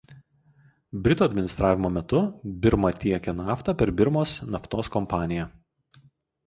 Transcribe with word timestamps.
Britų 1.07 1.25
administravimo 1.25 1.91
metu 1.99 2.23
Birma 2.65 2.91
tiekė 3.05 3.37
naftą 3.43 3.77
per 3.83 3.93
Birmos 4.01 4.35
naftos 4.57 4.93
kompaniją. 4.99 5.49